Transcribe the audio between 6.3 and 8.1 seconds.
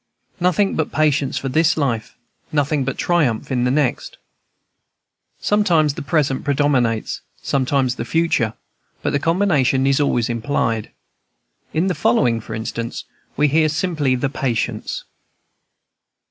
predominates, sometimes the